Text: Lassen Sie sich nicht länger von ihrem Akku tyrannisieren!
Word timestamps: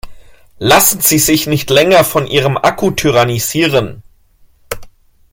Lassen 0.57 0.99
Sie 1.01 1.19
sich 1.19 1.45
nicht 1.45 1.69
länger 1.69 2.03
von 2.03 2.25
ihrem 2.25 2.57
Akku 2.57 2.89
tyrannisieren! 2.89 4.01